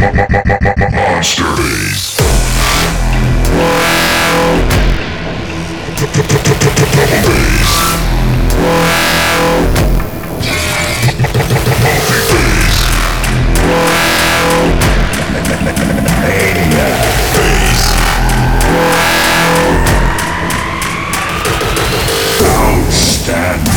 Monster 0.00 1.42
Bass. 1.56 2.16
Double 5.96 6.22
Bass. 7.26 7.98
Outstanding. 22.40 23.67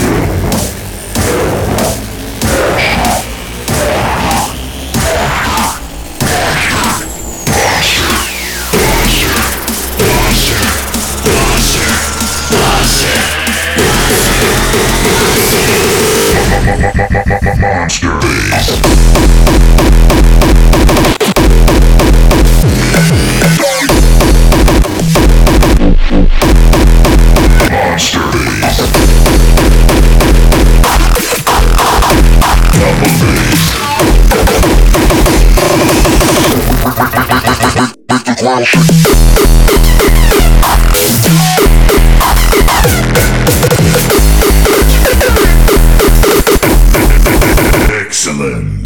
Excellent. 48.12 48.86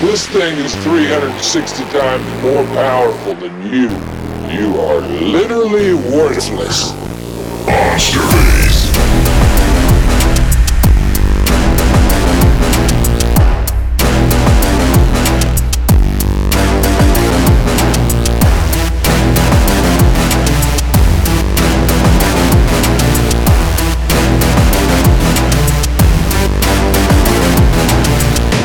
This 0.00 0.26
thing 0.28 0.58
is 0.58 0.74
360 0.76 1.84
times 1.84 2.42
more 2.42 2.64
powerful 2.74 3.34
than 3.34 3.72
you. 3.72 3.88
You 4.50 4.80
are 4.80 5.00
literally 5.00 5.94
worthless. 5.94 6.92
Monster 7.66 8.55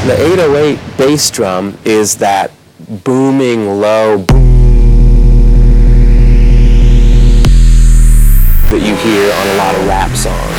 The 0.04 0.20
808 0.20 0.80
bass 0.98 1.30
drum 1.30 1.78
is 1.86 2.18
that 2.18 2.52
booming 3.04 3.80
low 3.80 4.18
boom 4.18 4.64
that 8.72 8.82
you 8.82 8.96
hear 8.96 9.32
on 9.32 9.48
a 9.48 9.54
lot 9.58 9.76
of 9.76 9.88
rap 9.88 10.10
songs. 10.18 10.51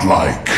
Godlike. 0.00 0.50